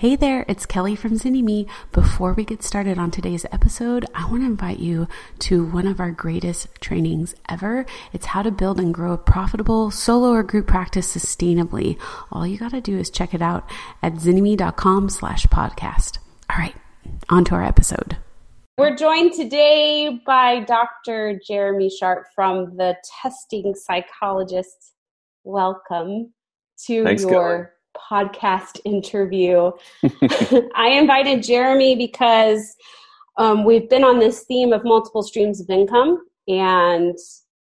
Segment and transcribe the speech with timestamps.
[0.00, 1.68] Hey there, it's Kelly from Zynnyme.
[1.92, 5.06] Before we get started on today's episode, I want to invite you
[5.40, 7.84] to one of our greatest trainings ever.
[8.10, 12.00] It's how to build and grow a profitable solo or group practice sustainably.
[12.32, 13.68] All you got to do is check it out
[14.02, 16.16] at zynnyme.com slash podcast.
[16.48, 16.76] All right,
[17.28, 18.16] on to our episode.
[18.78, 21.38] We're joined today by Dr.
[21.46, 24.94] Jeremy Sharp from the Testing Psychologist.
[25.44, 26.32] Welcome
[26.86, 29.70] to Thanks, your Kelly podcast interview.
[30.74, 32.74] I invited Jeremy because
[33.36, 37.16] um, we've been on this theme of multiple streams of income, and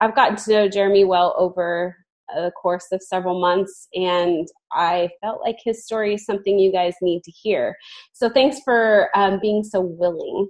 [0.01, 1.97] I've gotten to know Jeremy well over
[2.35, 6.95] the course of several months, and I felt like his story is something you guys
[7.03, 7.77] need to hear.
[8.13, 10.49] So, thanks for um, being so willing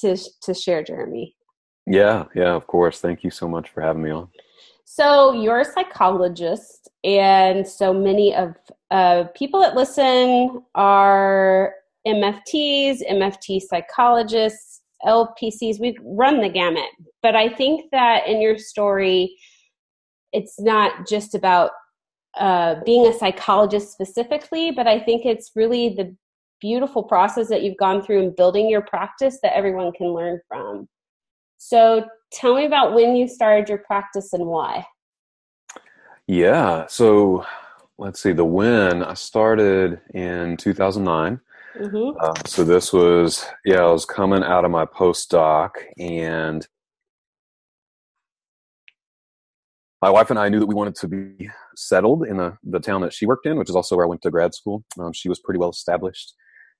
[0.00, 1.34] to to share, Jeremy.
[1.86, 3.00] Yeah, yeah, of course.
[3.00, 4.28] Thank you so much for having me on.
[4.88, 8.54] So, you're a psychologist, and so many of
[8.92, 11.74] uh, people that listen are
[12.06, 15.80] MFTs, MFT psychologists, LPCs.
[15.80, 16.88] We run the gamut.
[17.20, 19.36] But I think that in your story,
[20.32, 21.72] it's not just about
[22.38, 26.14] uh, being a psychologist specifically, but I think it's really the
[26.60, 30.88] beautiful process that you've gone through in building your practice that everyone can learn from.
[31.58, 34.86] So tell me about when you started your practice and why.
[36.26, 37.46] Yeah, so
[37.98, 41.40] let's see, the when I started in 2009.
[41.78, 42.16] Mm-hmm.
[42.20, 46.66] Uh, so this was, yeah, I was coming out of my postdoc and
[50.02, 53.02] my wife and I knew that we wanted to be settled in the, the town
[53.02, 54.84] that she worked in, which is also where I went to grad school.
[54.98, 56.34] Um, she was pretty well established.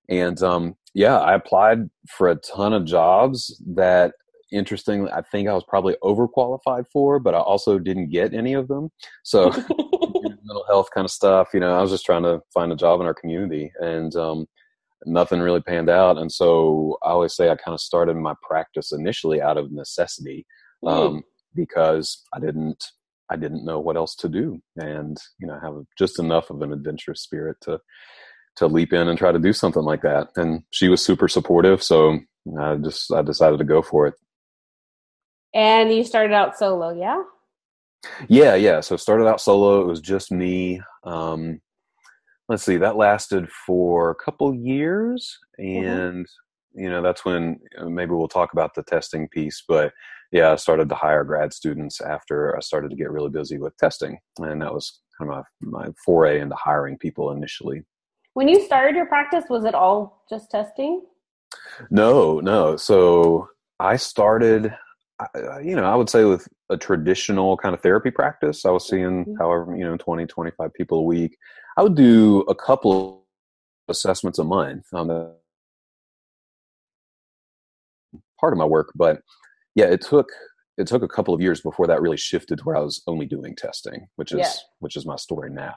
[0.08, 4.14] And um, yeah, I applied for a ton of jobs that
[4.52, 8.68] interestingly, I think I was probably overqualified for, but I also didn't get any of
[8.68, 8.90] them.
[9.22, 9.50] So
[10.46, 13.00] mental health kind of stuff, you know, I was just trying to find a job
[13.00, 14.46] in our community and um,
[15.04, 16.18] nothing really panned out.
[16.18, 20.46] And so I always say I kind of started my practice initially out of necessity
[20.86, 21.22] um, mm.
[21.54, 22.84] because I didn't
[23.28, 26.72] I didn't know what else to do, and you know, have just enough of an
[26.72, 27.80] adventurous spirit to
[28.56, 30.28] to leap in and try to do something like that.
[30.36, 32.20] And she was super supportive, so
[32.58, 34.14] I just I decided to go for it.
[35.56, 37.22] And you started out solo, yeah?
[38.28, 38.80] Yeah, yeah.
[38.80, 39.80] So started out solo.
[39.80, 40.82] It was just me.
[41.02, 41.62] Um,
[42.50, 45.88] let's see, that lasted for a couple years, mm-hmm.
[45.88, 46.80] and mm-hmm.
[46.80, 49.64] you know that's when maybe we'll talk about the testing piece.
[49.66, 49.92] But
[50.30, 53.76] yeah, I started to hire grad students after I started to get really busy with
[53.78, 57.82] testing, and that was kind of my, my foray into hiring people initially.
[58.34, 61.06] When you started your practice, was it all just testing?
[61.90, 62.76] No, no.
[62.76, 63.48] So
[63.80, 64.74] I started
[65.62, 69.24] you know, I would say with a traditional kind of therapy practice, I was seeing
[69.24, 69.34] mm-hmm.
[69.38, 71.36] however, you know, 20, 25 people a week.
[71.76, 73.26] I would do a couple
[73.88, 75.34] assessments a month on the
[78.40, 79.20] part of my work, but
[79.74, 80.28] yeah, it took
[80.78, 83.24] it took a couple of years before that really shifted to where I was only
[83.24, 84.52] doing testing, which is yeah.
[84.80, 85.74] which is my story now.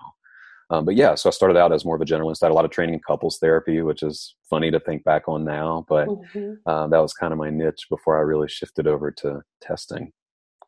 [0.72, 2.44] Um, but yeah, so I started out as more of a generalist.
[2.44, 5.28] I had a lot of training in couples therapy, which is funny to think back
[5.28, 6.54] on now, but mm-hmm.
[6.66, 10.12] uh, that was kind of my niche before I really shifted over to testing.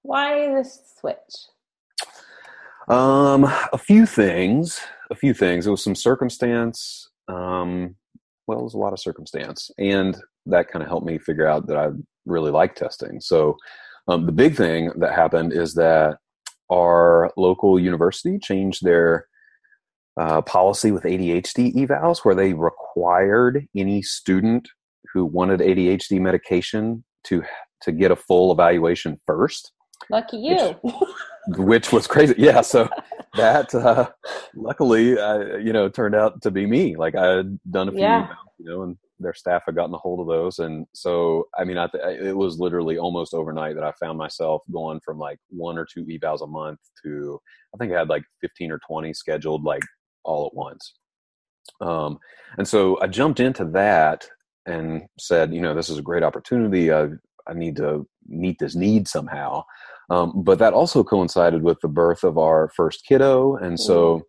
[0.01, 1.17] Why this switch?
[2.87, 4.81] Um, a few things.
[5.11, 5.67] A few things.
[5.67, 7.09] It was some circumstance.
[7.27, 7.95] Um,
[8.47, 10.17] well, it was a lot of circumstance, and
[10.47, 11.89] that kind of helped me figure out that I
[12.25, 13.21] really like testing.
[13.21, 13.55] So,
[14.07, 16.17] um, the big thing that happened is that
[16.71, 19.27] our local university changed their
[20.21, 24.69] uh, policy with ADHD evals where they required any student
[25.11, 27.43] who wanted ADHD medication to
[27.81, 29.71] to get a full evaluation first.
[30.11, 30.75] Lucky you.
[30.83, 32.35] Which, which was crazy.
[32.37, 32.61] Yeah.
[32.61, 32.87] So
[33.35, 34.11] that uh,
[34.55, 36.95] luckily, uh, you know, turned out to be me.
[36.95, 38.27] Like I had done a few, yeah.
[38.27, 40.59] evals, you know, and their staff had gotten a hold of those.
[40.59, 44.61] And so, I mean, I th- it was literally almost overnight that I found myself
[44.71, 47.39] going from like one or two evals a month to,
[47.73, 49.81] I think I had like 15 or 20 scheduled like
[50.23, 50.93] all at once.
[51.79, 52.19] Um,
[52.57, 54.27] and so I jumped into that
[54.65, 56.91] and said, you know, this is a great opportunity.
[56.91, 57.07] I,
[57.47, 59.63] I need to meet this need somehow.
[60.09, 63.55] Um, but that also coincided with the birth of our first kiddo.
[63.55, 64.21] And so, mm.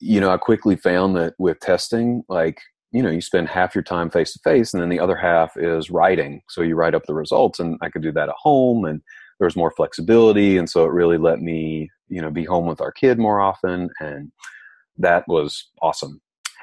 [0.00, 2.60] you know, I quickly found that with testing, like,
[2.92, 5.56] you know, you spend half your time face to face and then the other half
[5.56, 6.40] is writing.
[6.48, 9.02] So you write up the results and I could do that at home and
[9.38, 10.56] there was more flexibility.
[10.56, 13.90] And so it really let me, you know, be home with our kid more often
[14.00, 14.32] and
[14.98, 16.20] that was awesome.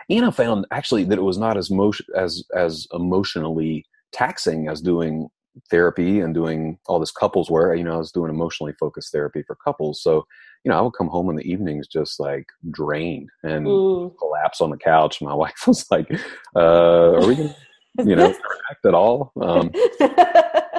[0.10, 4.82] And I found actually that it was not as motion as as emotionally taxing as
[4.82, 5.30] doing
[5.70, 7.78] therapy and doing all this couples work.
[7.78, 10.02] You know, I was doing emotionally focused therapy for couples.
[10.02, 10.26] So,
[10.64, 14.14] you know, I would come home in the evenings just like drained and mm.
[14.18, 15.22] collapse on the couch.
[15.22, 16.08] My wife was like,
[16.56, 17.56] uh, "Are we gonna,
[18.04, 18.36] you know,
[18.86, 19.72] at all?" Um,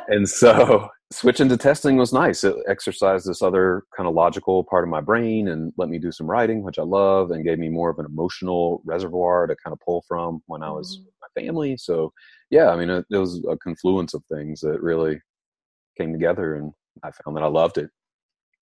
[0.08, 2.44] and so switching to testing was nice.
[2.44, 6.11] It exercised this other kind of logical part of my brain and let me do
[6.11, 9.73] some writing, which I love, and gave me more of an emotional reservoir to kind
[9.73, 11.06] of pull from when I was mm.
[11.20, 11.76] my family.
[11.76, 12.12] So,
[12.50, 15.20] yeah, I mean, it, it was a confluence of things that really
[15.97, 16.73] came together, and
[17.03, 17.91] I found that I loved it.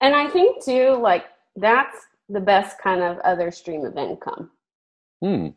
[0.01, 1.25] And I think too, like
[1.55, 1.97] that's
[2.29, 4.51] the best kind of other stream of income.
[5.21, 5.47] Hmm.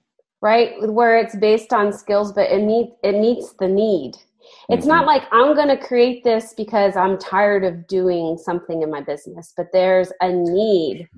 [0.40, 4.14] Right, where it's based on skills, but it meets it meets the need
[4.68, 4.88] it's mm-hmm.
[4.88, 9.00] not like I'm going to create this because I'm tired of doing something in my
[9.00, 11.08] business, but there's a need,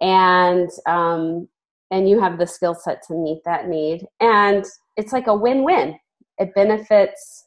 [0.00, 1.48] and um,
[1.90, 4.64] and you have the skill set to meet that need, and
[4.96, 5.98] it's like a win-win.
[6.38, 7.44] It benefits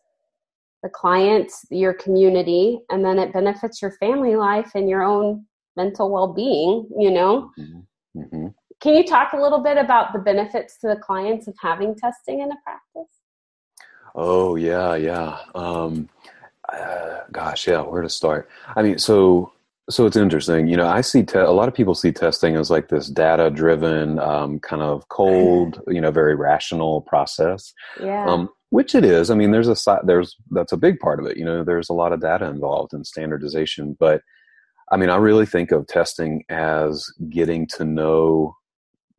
[0.83, 5.45] the client, your community, and then it benefits your family life and your own
[5.75, 6.89] mental well-being.
[6.97, 7.51] You know.
[7.59, 8.19] Mm-hmm.
[8.19, 8.47] mm-hmm.
[8.81, 12.41] Can you talk a little bit about the benefits to the clients of having testing
[12.41, 13.20] in a practice?
[14.15, 15.39] Oh yeah, yeah.
[15.55, 16.09] Um,
[16.71, 17.81] uh, gosh, yeah.
[17.81, 18.49] Where to start?
[18.75, 19.51] I mean, so
[19.89, 20.67] so it's interesting.
[20.67, 24.19] You know, I see te- a lot of people see testing as like this data-driven,
[24.19, 27.73] um, kind of cold, you know, very rational process.
[28.01, 28.25] Yeah.
[28.25, 29.29] Um, which it is.
[29.29, 30.01] I mean, there's a side.
[30.05, 31.37] There's that's a big part of it.
[31.37, 34.21] You know, there's a lot of data involved in standardization, but
[34.91, 38.55] I mean, I really think of testing as getting to know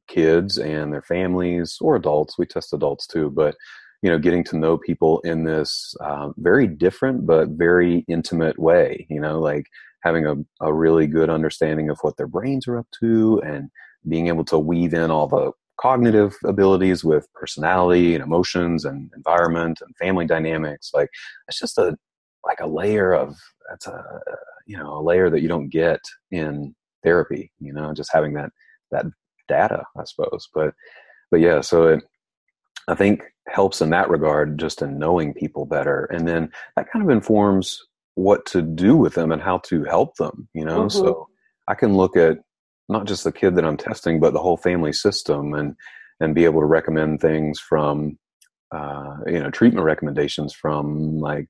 [0.07, 2.39] kids and their families or adults.
[2.39, 3.57] We test adults too, but
[4.03, 9.07] you know getting to know people in this um, very different but very intimate way
[9.09, 9.67] you know like
[10.03, 13.71] having a, a really good understanding of what their brains are up to and
[14.09, 19.81] being able to weave in all the cognitive abilities with personality and emotions and environment
[19.81, 21.09] and family dynamics like
[21.49, 21.97] it's just a
[22.45, 23.37] like a layer of
[23.69, 24.21] that's a
[24.67, 26.01] you know a layer that you don't get
[26.31, 28.51] in therapy you know just having that
[28.91, 29.07] that
[29.49, 30.75] data i suppose but
[31.31, 32.05] but yeah so it
[32.89, 36.05] I think helps in that regard, just in knowing people better.
[36.07, 37.81] And then that kind of informs
[38.15, 40.83] what to do with them and how to help them, you know?
[40.83, 40.99] Mm-hmm.
[40.99, 41.29] So
[41.69, 42.39] I can look at
[42.89, 45.75] not just the kid that I'm testing, but the whole family system and,
[46.21, 48.19] and be able to recommend things from,
[48.75, 51.49] uh, you know, treatment recommendations from like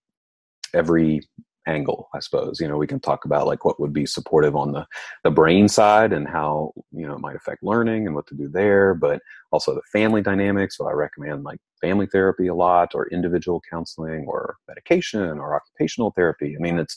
[0.74, 1.20] every
[1.66, 2.60] angle i suppose.
[2.60, 4.86] You know we can talk about like what would be supportive on the
[5.24, 8.48] the brain side and how you know it might affect learning and what to do
[8.48, 9.20] there but
[9.50, 10.76] also the family dynamics.
[10.76, 16.12] So i recommend like family therapy a lot or individual counseling or medication or occupational
[16.12, 16.54] therapy?
[16.56, 16.96] I mean it's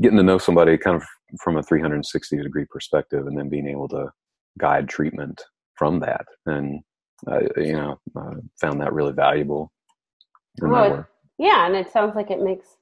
[0.00, 1.04] getting to know somebody kind of
[1.42, 4.10] from a 360 degree perspective and then being able to
[4.58, 5.42] guide treatment
[5.74, 6.26] from that.
[6.46, 6.82] And
[7.26, 9.72] uh, you know uh, found that really valuable
[10.60, 11.06] well,
[11.38, 12.75] yeah and it sounds like it makes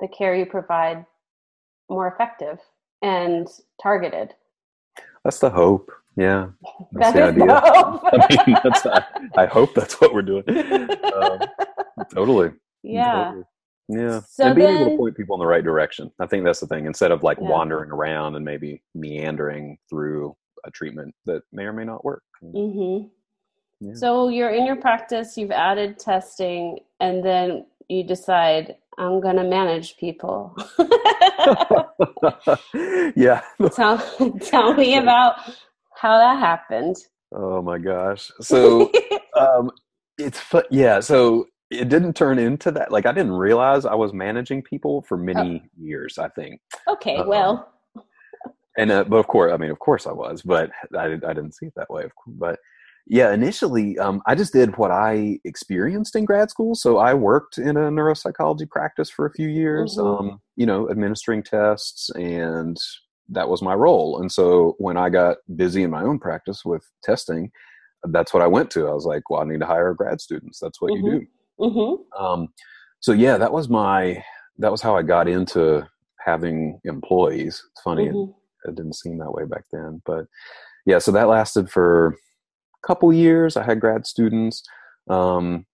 [0.00, 1.04] the care you provide
[1.88, 2.58] more effective
[3.02, 3.48] and
[3.82, 4.34] targeted.
[5.24, 5.90] That's the hope.
[6.16, 6.48] Yeah,
[6.92, 7.46] that's that the idea.
[7.46, 9.04] The I mean, that's, I,
[9.36, 10.44] I, hope that's what we're doing.
[10.48, 11.38] Um,
[12.14, 12.52] totally.
[12.84, 13.24] Yeah.
[13.24, 13.44] Totally.
[13.88, 14.20] Yeah.
[14.28, 16.10] So and being then, able to point people in the right direction.
[16.20, 16.86] I think that's the thing.
[16.86, 17.48] Instead of like yeah.
[17.48, 22.22] wandering around and maybe meandering through a treatment that may or may not work.
[22.42, 23.08] Mm-hmm.
[23.80, 23.94] Yeah.
[23.94, 29.44] So you're in your practice, you've added testing, and then you decide I'm going to
[29.44, 30.56] manage people.
[33.16, 33.42] yeah.
[33.74, 33.98] tell,
[34.40, 35.36] tell me about
[35.96, 36.96] how that happened.
[37.32, 38.30] Oh my gosh.
[38.40, 38.92] So,
[39.36, 39.70] um,
[40.18, 40.62] it's fun.
[40.70, 41.00] Yeah.
[41.00, 42.92] So it didn't turn into that.
[42.92, 45.68] Like I didn't realize I was managing people for many oh.
[45.76, 46.60] years, I think.
[46.88, 47.16] Okay.
[47.16, 47.72] Um, well,
[48.76, 51.54] and, uh, but of course, I mean, of course I was, but I, I didn't
[51.54, 52.04] see it that way.
[52.26, 52.58] But
[53.06, 56.74] yeah, initially, um, I just did what I experienced in grad school.
[56.74, 60.28] So I worked in a neuropsychology practice for a few years, mm-hmm.
[60.28, 62.76] um, you know, administering tests, and
[63.28, 64.20] that was my role.
[64.20, 67.50] And so when I got busy in my own practice with testing,
[68.04, 68.88] that's what I went to.
[68.88, 70.58] I was like, well, I need to hire grad students.
[70.60, 71.06] That's what mm-hmm.
[71.06, 71.26] you do.
[71.60, 72.24] Mm-hmm.
[72.24, 72.48] Um,
[73.00, 74.22] so yeah, that was my
[74.58, 75.86] that was how I got into
[76.24, 77.62] having employees.
[77.72, 78.70] It's funny, it, mm-hmm.
[78.70, 80.24] it didn't seem that way back then, but
[80.86, 80.98] yeah.
[80.98, 82.16] So that lasted for
[82.86, 83.56] couple years.
[83.56, 84.62] I had grad students.
[85.08, 85.66] Um,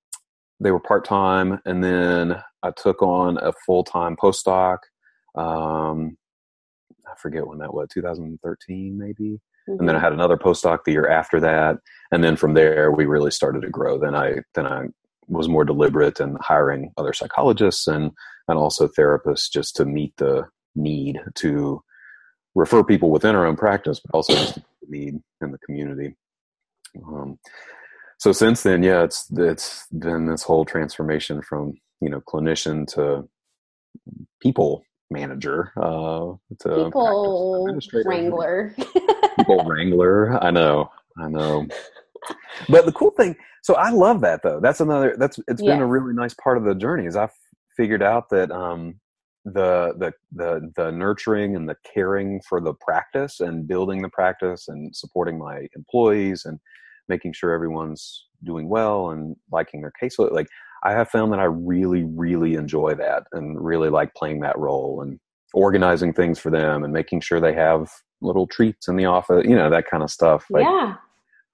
[0.60, 4.78] they were part time, and then I took on a full time postdoc.
[5.34, 6.16] Um,
[7.06, 9.40] I forget when that was, 2013 maybe.
[9.68, 9.80] Mm-hmm.
[9.80, 10.04] And then I mm-hmm.
[10.04, 11.78] had another postdoc the year after that,
[12.12, 13.98] and then from there we really started to grow.
[13.98, 14.86] Then I then I
[15.28, 18.10] was more deliberate in hiring other psychologists and
[18.48, 21.82] and also therapists just to meet the need to
[22.54, 26.16] refer people within our own practice, but also just the need in the community.
[27.06, 27.38] Um,
[28.18, 33.28] so since then, yeah, it's it's been this whole transformation from you know clinician to
[34.40, 38.74] people manager, uh, to people wrangler,
[39.38, 40.42] people wrangler.
[40.42, 41.66] I know, I know.
[42.68, 44.60] But the cool thing, so I love that though.
[44.60, 45.16] That's another.
[45.18, 45.72] That's it's yes.
[45.72, 47.06] been a really nice part of the journey.
[47.06, 47.32] Is I've
[47.76, 49.00] figured out that um,
[49.44, 54.68] the the the the nurturing and the caring for the practice and building the practice
[54.68, 56.58] and supporting my employees and
[57.08, 60.46] making sure everyone's doing well and liking their caseload like
[60.84, 65.00] i have found that i really really enjoy that and really like playing that role
[65.00, 65.18] and
[65.54, 69.56] organizing things for them and making sure they have little treats in the office you
[69.56, 70.94] know that kind of stuff like, yeah.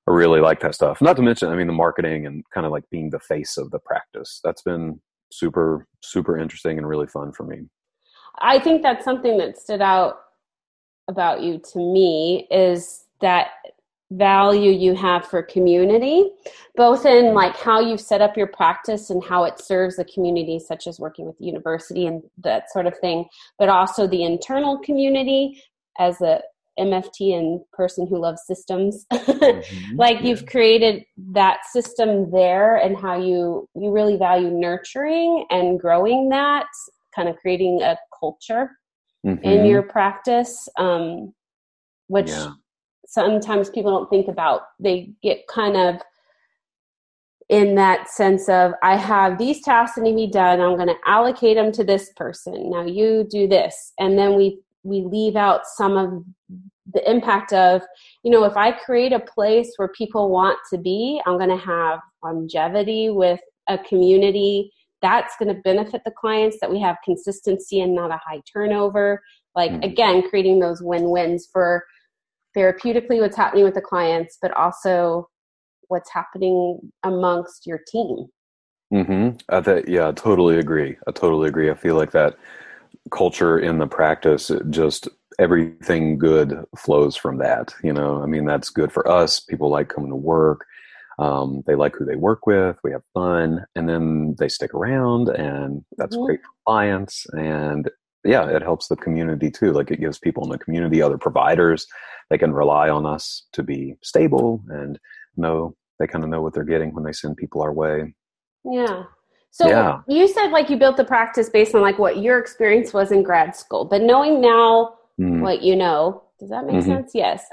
[0.08, 1.02] I really like that stuff.
[1.02, 3.72] Not to mention i mean the marketing and kind of like being the face of
[3.72, 4.40] the practice.
[4.44, 5.00] That's been
[5.32, 7.64] super super interesting and really fun for me
[8.38, 10.20] I think that's something that stood out
[11.08, 13.48] about you to me is that
[14.12, 16.30] value you have for community
[16.76, 20.60] both in like how you've set up your practice and how it serves the community
[20.60, 23.24] such as working with the university and that sort of thing
[23.58, 25.60] but also the internal community
[25.98, 26.40] as a
[26.78, 29.96] mft and person who loves systems mm-hmm.
[29.96, 36.28] like you've created that system there and how you you really value nurturing and growing
[36.28, 36.66] that
[37.16, 38.70] kind of creating a culture
[39.26, 39.42] mm-hmm.
[39.42, 41.32] in your practice, um,
[42.08, 42.52] which yeah.
[43.06, 44.62] sometimes people don't think about.
[44.78, 46.00] They get kind of
[47.48, 50.60] in that sense of I have these tasks that need to be done.
[50.60, 52.70] I'm going to allocate them to this person.
[52.70, 56.24] Now you do this, and then we we leave out some of
[56.92, 57.82] the impact of
[58.22, 61.64] you know if I create a place where people want to be, I'm going to
[61.64, 64.70] have longevity with a community
[65.06, 69.22] that's going to benefit the clients that we have consistency and not a high turnover.
[69.54, 69.84] Like mm-hmm.
[69.84, 71.84] again creating those win-wins for
[72.56, 75.28] therapeutically what's happening with the clients but also
[75.88, 78.26] what's happening amongst your team.
[78.92, 79.36] Mm-hmm.
[79.48, 80.96] I th- yeah i totally agree.
[81.06, 81.70] I totally agree.
[81.70, 82.36] I feel like that
[83.12, 85.08] culture in the practice just
[85.38, 88.20] everything good flows from that you know?
[88.22, 89.38] I mean that's good for us.
[89.38, 90.66] People like coming to work
[91.18, 92.76] um, they like who they work with.
[92.84, 96.26] We have fun, and then they stick around, and that's mm-hmm.
[96.26, 97.26] great for clients.
[97.32, 97.90] And
[98.24, 99.72] yeah, it helps the community too.
[99.72, 101.86] Like it gives people in the community, other providers,
[102.30, 104.98] they can rely on us to be stable and
[105.36, 108.14] know they kind of know what they're getting when they send people our way.
[108.64, 109.04] Yeah.
[109.50, 110.00] So yeah.
[110.08, 113.22] you said like you built the practice based on like what your experience was in
[113.22, 115.40] grad school, but knowing now mm.
[115.40, 116.90] what you know, does that make mm-hmm.
[116.90, 117.12] sense?
[117.14, 117.46] Yes.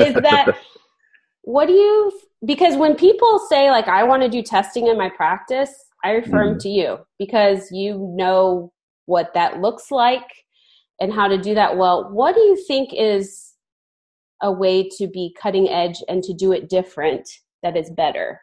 [0.00, 0.56] Is that
[1.42, 2.12] what do you
[2.44, 5.72] because when people say like i want to do testing in my practice
[6.04, 8.72] i refer mm them to you because you know
[9.06, 10.26] what that looks like
[11.00, 12.10] and how to do that well.
[12.10, 13.52] What do you think is
[14.42, 17.28] a way to be cutting edge and to do it different
[17.62, 18.40] that is better?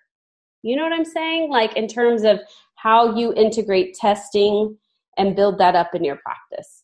[0.63, 1.49] You know what i'm saying?
[1.49, 2.39] Like in terms of
[2.75, 4.77] how you integrate testing
[5.17, 6.83] and build that up in your practice.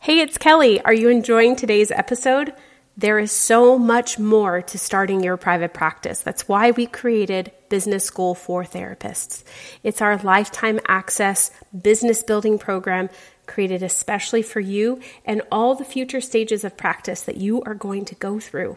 [0.00, 0.80] Hey it's kelly.
[0.82, 2.52] Are you enjoying today's episode
[2.98, 6.20] there is so much more to starting your private practice.
[6.20, 9.44] That's why we created Business School for Therapists.
[9.84, 13.08] It's our lifetime access business building program
[13.46, 18.04] created especially for you and all the future stages of practice that you are going
[18.06, 18.76] to go through.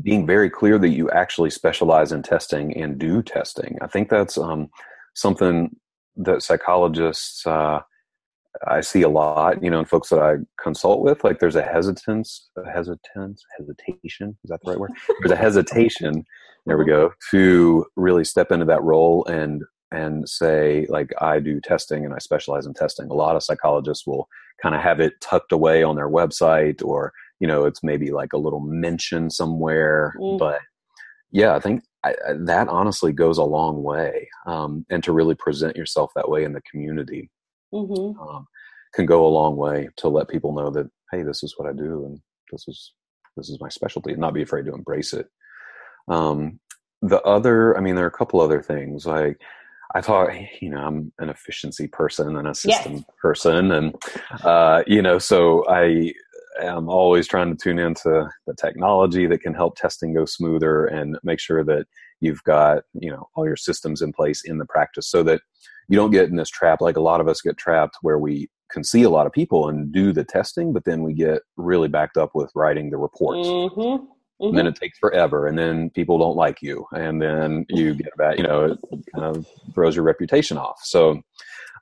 [0.00, 3.78] being very clear that you actually specialize in testing and do testing.
[3.82, 4.70] I think that's um,
[5.14, 5.76] something
[6.16, 7.80] that psychologists uh,
[8.66, 9.62] I see a lot.
[9.62, 14.36] You know, and folks that I consult with, like there's a hesitance, a hesitance, hesitation.
[14.44, 14.92] Is that the right word?
[15.20, 16.24] There's a hesitation.
[16.66, 17.12] There we go.
[17.32, 22.18] To really step into that role and and say like I do testing and I
[22.18, 23.10] specialize in testing.
[23.10, 24.28] A lot of psychologists will
[24.62, 28.32] kind of have it tucked away on their website or you know it's maybe like
[28.32, 30.38] a little mention somewhere mm.
[30.38, 30.60] but
[31.32, 32.14] yeah i think I,
[32.46, 36.52] that honestly goes a long way um, and to really present yourself that way in
[36.52, 37.30] the community
[37.74, 38.18] mm-hmm.
[38.20, 38.46] um,
[38.94, 41.72] can go a long way to let people know that hey this is what i
[41.72, 42.20] do and
[42.52, 42.92] this is
[43.36, 45.26] this is my specialty and not be afraid to embrace it
[46.06, 46.60] um,
[47.02, 49.38] the other i mean there are a couple other things like
[49.94, 50.30] I thought,
[50.62, 53.04] you know, I'm an efficiency person and a system yes.
[53.20, 53.94] person, and
[54.42, 56.14] uh, you know, so I
[56.60, 61.18] am always trying to tune into the technology that can help testing go smoother and
[61.22, 61.86] make sure that
[62.20, 65.40] you've got you know all your systems in place in the practice so that
[65.88, 68.48] you don't get in this trap like a lot of us get trapped where we
[68.72, 71.88] can see a lot of people and do the testing, but then we get really
[71.88, 73.46] backed up with writing the reports.
[73.46, 73.80] Mm-hmm.
[73.80, 74.44] Mm-hmm.
[74.48, 78.16] And then it takes forever, and then people don't like you, and then you get
[78.16, 78.38] back.
[78.38, 78.78] You know, it
[79.14, 80.80] kind of throws your reputation off.
[80.82, 81.20] So,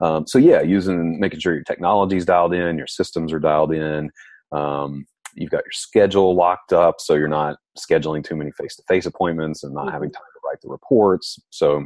[0.03, 3.73] um, so yeah, using making sure your technology is dialed in, your systems are dialed
[3.73, 4.11] in.
[4.52, 9.62] Um, you've got your schedule locked up, so you're not scheduling too many face-to-face appointments
[9.62, 9.95] and not mm-hmm.
[9.95, 11.38] having time to write the reports.
[11.50, 11.85] So,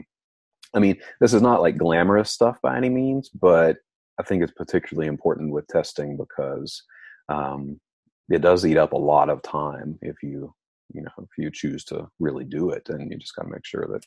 [0.75, 3.77] I mean, this is not like glamorous stuff by any means, but
[4.19, 6.83] I think it's particularly important with testing because
[7.29, 7.81] um,
[8.31, 10.53] it does eat up a lot of time if you
[10.93, 13.65] you know if you choose to really do it and you just got to make
[13.65, 14.03] sure that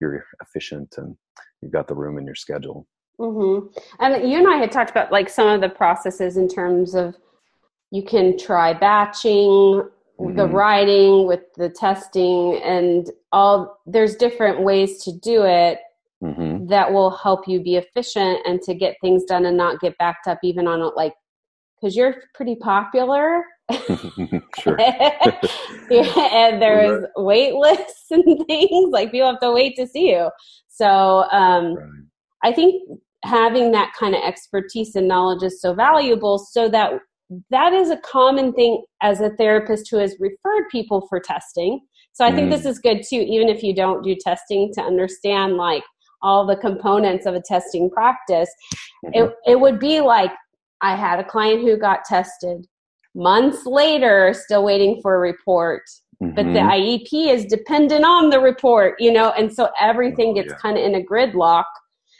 [0.00, 1.16] you're efficient and
[1.62, 2.86] you've got the room in your schedule
[3.18, 3.66] mm-hmm.
[4.00, 7.16] and you and i had talked about like some of the processes in terms of
[7.90, 9.82] you can try batching
[10.20, 10.36] mm-hmm.
[10.36, 15.78] the writing with the testing and all there's different ways to do it
[16.22, 16.66] mm-hmm.
[16.66, 20.26] that will help you be efficient and to get things done and not get backed
[20.26, 21.14] up even on it like
[21.80, 23.44] because you're pretty popular
[24.58, 25.40] sure and
[26.62, 27.10] there's right.
[27.16, 30.28] wait lists and things like people have to wait to see you
[30.68, 31.88] so um, right.
[32.42, 32.82] i think
[33.24, 36.92] having that kind of expertise and knowledge is so valuable so that
[37.50, 41.80] that is a common thing as a therapist who has referred people for testing
[42.12, 42.34] so i mm.
[42.34, 45.82] think this is good too even if you don't do testing to understand like
[46.22, 48.50] all the components of a testing practice,
[49.04, 49.24] mm-hmm.
[49.24, 50.32] it, it would be like
[50.80, 52.66] I had a client who got tested
[53.14, 55.82] months later, still waiting for a report.
[56.22, 56.34] Mm-hmm.
[56.34, 57.16] But the mm-hmm.
[57.16, 60.58] IEP is dependent on the report, you know, and so everything oh, gets yeah.
[60.58, 61.64] kind of in a gridlock.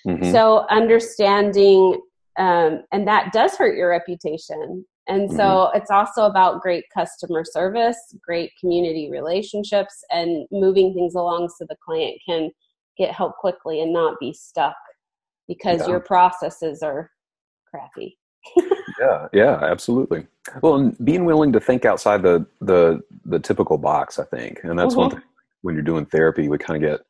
[0.07, 0.31] Mm-hmm.
[0.31, 2.01] So understanding,
[2.39, 4.85] um, and that does hurt your reputation.
[5.09, 5.79] And so mm-hmm.
[5.79, 11.77] it's also about great customer service, great community relationships, and moving things along so the
[11.85, 12.51] client can
[12.99, 14.77] get help quickly and not be stuck
[15.47, 15.89] because yeah.
[15.89, 17.11] your processes are
[17.67, 18.19] crappy.
[19.01, 20.27] yeah, yeah, absolutely.
[20.63, 24.79] Well, and being willing to think outside the the the typical box, I think, and
[24.79, 25.01] that's mm-hmm.
[25.01, 25.23] one thing.
[25.63, 27.01] When you're doing therapy, we kind of get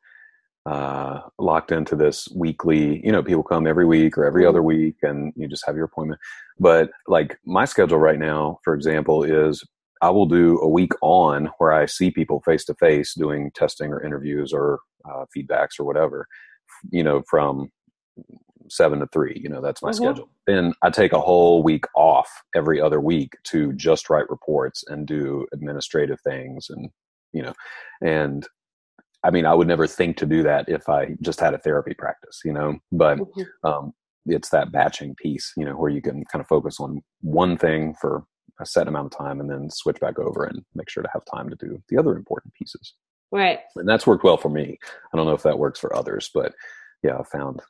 [0.69, 3.03] uh, locked into this weekly.
[3.03, 4.49] You know, people come every week or every mm-hmm.
[4.49, 6.21] other week, and you just have your appointment.
[6.59, 9.63] But like my schedule right now, for example, is
[10.03, 13.91] I will do a week on where I see people face to face doing testing
[13.91, 14.79] or interviews or
[15.09, 16.27] uh, feedbacks or whatever,
[16.91, 17.71] you know, from
[18.69, 20.03] seven to three, you know, that's my mm-hmm.
[20.03, 20.29] schedule.
[20.45, 25.07] Then I take a whole week off every other week to just write reports and
[25.07, 26.91] do administrative things and,
[27.33, 27.53] you know,
[28.03, 28.47] and
[29.23, 31.93] I mean, I would never think to do that if I just had a therapy
[31.93, 33.67] practice, you know, but mm-hmm.
[33.67, 33.93] um,
[34.25, 37.95] it's that batching piece, you know, where you can kind of focus on one thing
[37.99, 38.23] for
[38.61, 41.23] a set amount of time and then switch back over and make sure to have
[41.25, 42.93] time to do the other important pieces.
[43.31, 43.59] Right.
[43.75, 44.77] And that's worked well for me.
[45.13, 46.53] I don't know if that works for others, but
[47.03, 47.61] yeah, I found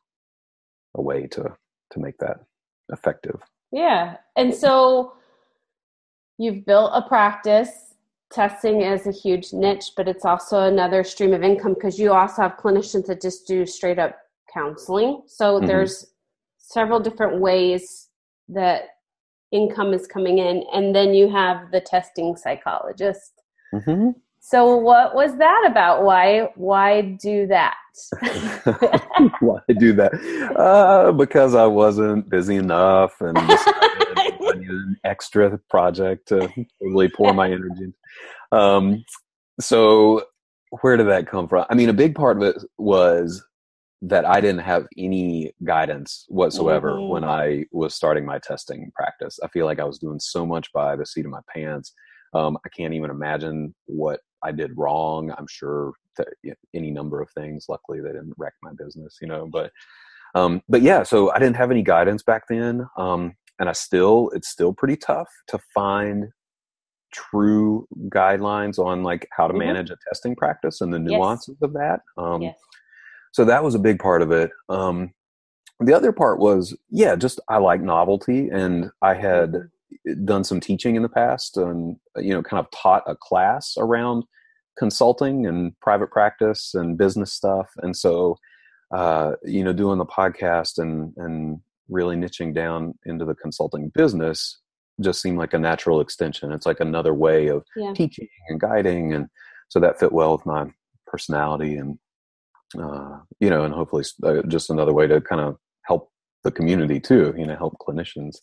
[0.95, 1.55] a way to
[1.91, 2.37] to make that
[2.89, 3.41] effective.
[3.71, 4.17] Yeah.
[4.35, 5.13] And so
[6.37, 7.88] you've built a practice.
[8.31, 12.43] Testing is a huge niche, but it's also another stream of income because you also
[12.43, 14.17] have clinicians that just do straight up
[14.53, 15.23] counseling.
[15.25, 15.65] So mm-hmm.
[15.65, 16.05] there's
[16.57, 18.09] several different ways
[18.49, 18.83] that
[19.51, 20.63] income is coming in.
[20.73, 23.31] And then you have the testing psychologist.
[23.73, 24.11] Mm-hmm.
[24.41, 26.03] So what was that about?
[26.03, 27.75] Why why do that?
[29.41, 30.13] why do that?
[30.55, 33.37] Uh, because I wasn't busy enough and
[34.67, 36.49] An extra project to
[36.81, 37.93] really pour my energy.
[38.51, 39.03] Um,
[39.59, 40.25] so
[40.81, 41.65] where did that come from?
[41.69, 43.43] I mean, a big part of it was
[44.01, 47.09] that I didn't have any guidance whatsoever mm-hmm.
[47.09, 49.39] when I was starting my testing practice.
[49.43, 51.93] I feel like I was doing so much by the seat of my pants.
[52.33, 55.33] Um, I can't even imagine what I did wrong.
[55.37, 56.27] I'm sure that
[56.73, 57.65] any number of things.
[57.67, 59.47] Luckily, they didn't wreck my business, you know.
[59.51, 59.71] But
[60.35, 64.31] um, but yeah, so I didn't have any guidance back then, um, and I still
[64.33, 66.29] it's still pretty tough to find
[67.13, 69.65] true guidelines on like how to mm-hmm.
[69.65, 71.67] manage a testing practice and the nuances yes.
[71.67, 72.01] of that.
[72.17, 72.57] Um, yes.
[73.31, 74.51] So that was a big part of it.
[74.69, 75.13] Um,
[75.79, 79.65] the other part was, yeah, just I like novelty, and I had mm-hmm
[80.23, 84.23] done some teaching in the past and you know kind of taught a class around
[84.77, 88.37] consulting and private practice and business stuff and so
[88.95, 94.59] uh, you know doing the podcast and and really niching down into the consulting business
[95.01, 97.93] just seemed like a natural extension it's like another way of yeah.
[97.93, 99.27] teaching and guiding and
[99.69, 100.65] so that fit well with my
[101.07, 101.97] personality and
[102.77, 106.11] uh, you know and hopefully uh, just another way to kind of help
[106.43, 108.37] the community too you know help clinicians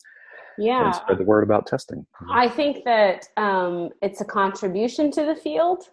[0.57, 5.35] yeah spread the word about testing i think that um, it's a contribution to the
[5.35, 5.89] field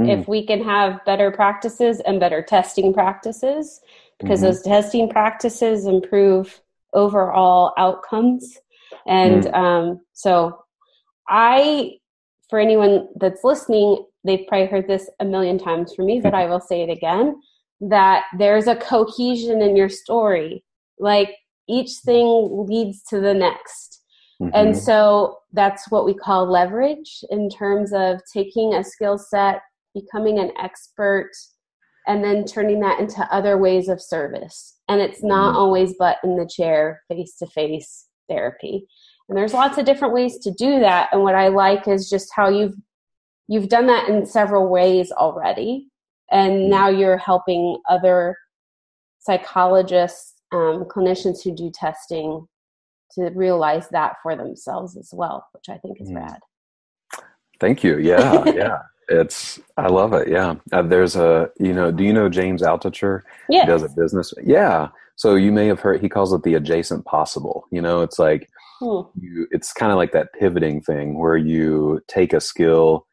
[0.00, 0.08] mm.
[0.08, 3.80] if we can have better practices and better testing practices
[4.18, 4.46] because mm-hmm.
[4.46, 6.60] those testing practices improve
[6.94, 8.58] overall outcomes.
[9.06, 9.54] And mm.
[9.54, 10.58] um, so,
[11.28, 11.92] I,
[12.50, 16.46] for anyone that's listening, they've probably heard this a million times from me, but I
[16.46, 17.36] will say it again
[17.80, 20.64] that there's a cohesion in your story.
[20.98, 21.30] Like
[21.68, 24.02] each thing leads to the next.
[24.40, 24.50] Mm-hmm.
[24.54, 29.62] And so that's what we call leverage in terms of taking a skill set,
[29.94, 31.30] becoming an expert,
[32.06, 34.71] and then turning that into other ways of service.
[34.92, 35.56] And it's not mm-hmm.
[35.56, 38.86] always but in the chair, face to face therapy.
[39.28, 41.08] And there's lots of different ways to do that.
[41.12, 42.74] And what I like is just how you've
[43.48, 45.88] you've done that in several ways already.
[46.30, 46.70] And mm-hmm.
[46.70, 48.36] now you're helping other
[49.18, 52.46] psychologists, um, clinicians who do testing
[53.12, 56.16] to realize that for themselves as well, which I think is mm.
[56.16, 56.38] rad.
[57.60, 57.98] Thank you.
[57.98, 58.78] Yeah, yeah.
[59.08, 60.28] It's I love it.
[60.28, 60.56] Yeah.
[60.72, 61.90] Uh, there's a you know.
[61.90, 63.22] Do you know James Altucher?
[63.48, 63.62] Yeah.
[63.62, 64.32] He does a business.
[64.42, 64.88] Yeah.
[65.16, 66.00] So you may have heard.
[66.00, 67.66] He calls it the adjacent possible.
[67.70, 68.48] You know, it's like
[68.80, 69.02] hmm.
[69.20, 69.46] you.
[69.50, 73.06] It's kind of like that pivoting thing where you take a skill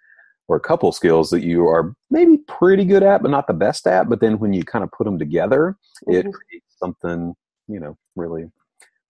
[0.47, 3.85] or a couple skills that you are maybe pretty good at, but not the best
[3.85, 4.09] at.
[4.09, 6.27] But then when you kind of put them together, mm-hmm.
[6.27, 7.35] it creates something
[7.67, 8.45] you know really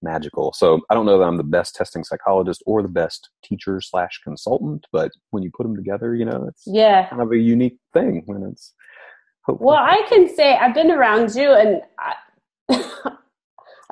[0.01, 0.53] magical.
[0.53, 4.19] So I don't know that I'm the best testing psychologist or the best teacher slash
[4.23, 7.77] consultant, but when you put them together, you know, it's yeah kind of a unique
[7.93, 8.73] thing when it's.
[9.47, 12.13] Well, I can say I've been around you, and I,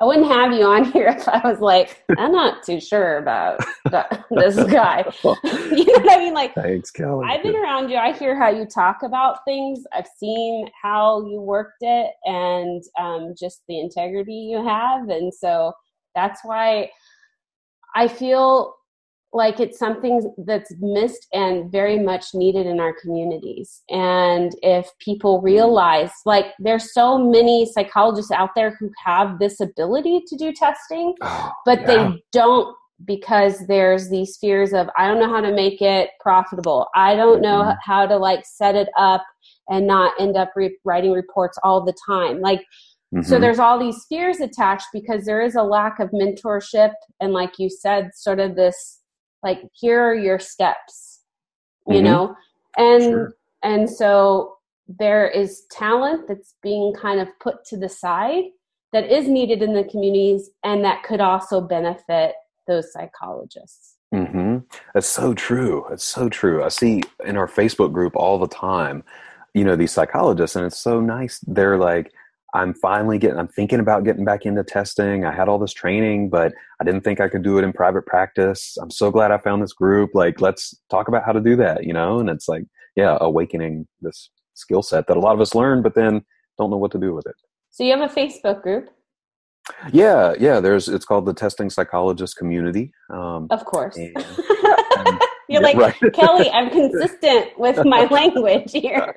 [0.00, 3.58] I wouldn't have you on here if I was like, I'm not too sure about
[4.30, 5.04] this guy.
[5.24, 6.34] you know what I mean?
[6.34, 7.26] Like, thanks, Kelly.
[7.28, 7.96] I've been around you.
[7.96, 9.82] I hear how you talk about things.
[9.92, 15.72] I've seen how you worked it, and um, just the integrity you have, and so
[16.18, 16.90] that's why
[17.94, 18.74] I feel
[19.32, 23.82] like it's something that's missed and very much needed in our communities.
[23.90, 30.22] And if people realize, like, there's so many psychologists out there who have this ability
[30.26, 31.86] to do testing, oh, but yeah.
[31.86, 36.88] they don't because there's these fears of I don't know how to make it profitable.
[36.96, 37.78] I don't know mm-hmm.
[37.84, 39.24] how to like set it up
[39.68, 42.40] and not end up re- writing reports all the time.
[42.40, 42.64] Like
[43.14, 43.26] Mm-hmm.
[43.26, 47.58] So there's all these fears attached because there is a lack of mentorship and like
[47.58, 49.00] you said sort of this
[49.42, 51.20] like here are your steps
[51.86, 52.04] you mm-hmm.
[52.04, 52.36] know
[52.76, 53.34] and sure.
[53.62, 58.44] and so there is talent that's being kind of put to the side
[58.92, 62.34] that is needed in the communities and that could also benefit
[62.66, 64.58] those psychologists mm-hmm.
[64.92, 69.02] that's so true it's so true i see in our facebook group all the time
[69.54, 72.12] you know these psychologists and it's so nice they're like
[72.54, 75.24] I'm finally getting, I'm thinking about getting back into testing.
[75.24, 78.06] I had all this training, but I didn't think I could do it in private
[78.06, 78.76] practice.
[78.80, 80.10] I'm so glad I found this group.
[80.14, 82.18] Like, let's talk about how to do that, you know?
[82.18, 82.64] And it's like,
[82.96, 86.22] yeah, awakening this skill set that a lot of us learn, but then
[86.56, 87.36] don't know what to do with it.
[87.70, 88.88] So you have a Facebook group?
[89.92, 90.60] Yeah, yeah.
[90.60, 92.92] There's, it's called the Testing Psychologist Community.
[93.10, 93.96] Um, of course.
[93.96, 94.16] And,
[94.96, 95.94] and, You're like, right.
[96.12, 99.16] Kelly, I'm consistent with my language here.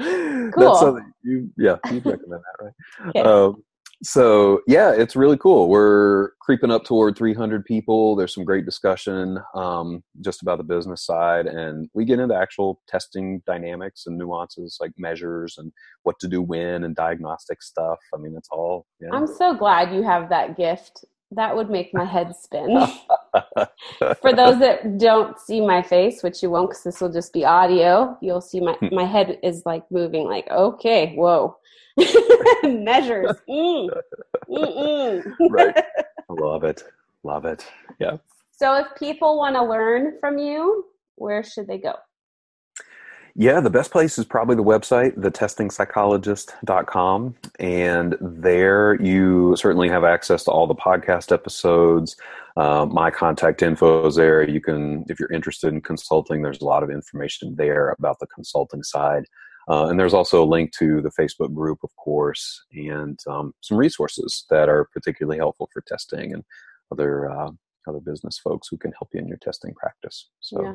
[0.00, 1.00] Cool.
[1.22, 3.08] you, yeah, you recommend that, right?
[3.08, 3.20] Okay.
[3.20, 3.62] Um,
[4.02, 5.68] so yeah, it's really cool.
[5.68, 8.14] We're creeping up toward 300 people.
[8.14, 12.80] There's some great discussion um, just about the business side, and we get into actual
[12.86, 15.72] testing dynamics and nuances like measures and
[16.04, 17.98] what to do when and diagnostic stuff.
[18.14, 18.86] I mean, it's all.
[19.00, 19.08] Yeah.
[19.12, 22.68] I'm so glad you have that gift that would make my head spin.
[24.20, 27.44] For those that don't see my face, which you won't because this will just be
[27.44, 31.56] audio, you'll see my, my head is like moving like, okay, whoa.
[32.62, 33.36] Measures.
[33.48, 33.88] Mm.
[35.50, 35.84] right.
[36.28, 36.84] Love it.
[37.24, 37.66] Love it.
[37.98, 38.16] Yeah.
[38.52, 40.86] So if people want to learn from you,
[41.16, 41.94] where should they go?
[43.40, 47.36] Yeah, the best place is probably the website, thetestingpsychologist.com.
[47.60, 52.16] And there you certainly have access to all the podcast episodes.
[52.56, 54.42] Uh, my contact info is there.
[54.42, 58.26] You can, if you're interested in consulting, there's a lot of information there about the
[58.26, 59.22] consulting side.
[59.70, 63.78] Uh, and there's also a link to the Facebook group, of course, and um, some
[63.78, 66.42] resources that are particularly helpful for testing and
[66.90, 67.52] other uh,
[67.86, 70.28] other business folks who can help you in your testing practice.
[70.40, 70.64] So.
[70.64, 70.74] Yeah.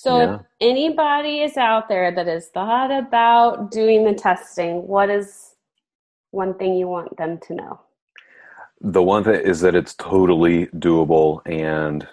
[0.00, 0.34] So yeah.
[0.36, 5.56] if anybody is out there that has thought about doing the testing, what is
[6.30, 7.80] one thing you want them to know?
[8.80, 12.08] The one thing is that it's totally doable and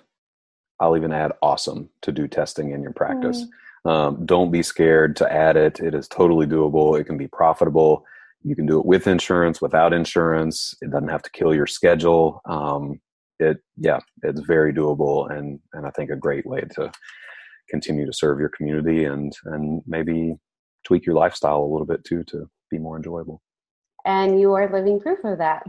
[0.82, 3.46] I'll even add awesome to do testing in your practice.
[3.86, 3.90] Mm.
[3.90, 5.80] Um, don't be scared to add it.
[5.80, 7.00] It is totally doable.
[7.00, 8.04] It can be profitable.
[8.44, 10.76] You can do it with insurance, without insurance.
[10.82, 12.42] It doesn't have to kill your schedule.
[12.44, 13.00] Um,
[13.40, 16.92] it, yeah, it's very doable and, and I think a great way to
[17.70, 20.36] continue to serve your community and and maybe
[20.86, 23.42] tweak your lifestyle a little bit too to be more enjoyable
[24.06, 25.64] and you are living proof of that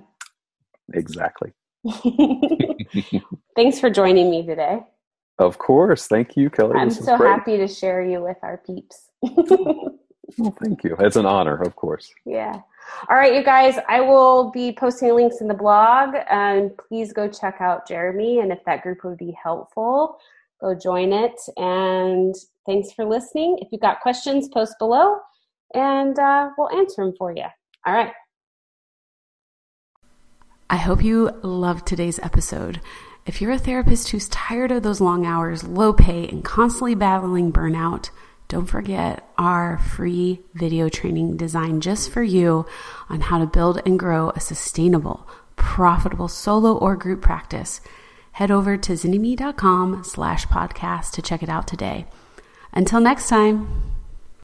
[0.93, 1.53] exactly.
[3.57, 4.81] Thanks for joining me today.
[5.39, 6.07] Of course.
[6.07, 6.75] Thank you, Kelly.
[6.77, 9.11] I'm so happy to share you with our peeps.
[9.23, 10.97] well, thank you.
[10.99, 12.13] It's an honor, of course.
[12.25, 12.61] Yeah.
[13.09, 17.29] All right, you guys, I will be posting links in the blog and please go
[17.29, 18.41] check out Jeremy.
[18.41, 20.19] And if that group would be helpful,
[20.61, 21.39] go join it.
[21.57, 22.35] And
[22.67, 23.59] thanks for listening.
[23.61, 25.19] If you've got questions, post below
[25.75, 27.45] and uh, we'll answer them for you.
[27.87, 28.13] All right.
[30.71, 32.81] I hope you loved today's episode.
[33.27, 37.53] If you're a therapist who's tired of those long hours, low pay, and constantly battling
[37.53, 38.11] burnout,
[38.49, 42.65] don't forget our free video training designed just for you
[43.11, 47.83] on how to build and grow a sustainable, profitable solo or group practice.
[48.39, 52.07] Head over to zynnyme.com slash podcast to check it out today.
[52.73, 53.98] Until next time.